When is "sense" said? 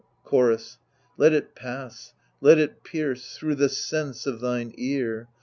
3.69-4.25